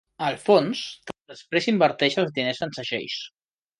[0.27, 0.79] El fons
[1.33, 3.21] després inverteix els diners en segells.